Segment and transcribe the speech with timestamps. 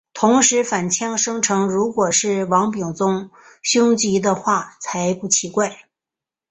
[0.15, 3.29] 同时反呛声称如果是王炳忠
[3.61, 5.77] 袭胸的话才不奇怪。